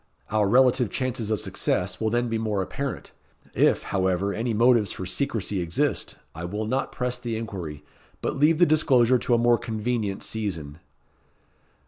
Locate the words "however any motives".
3.83-4.91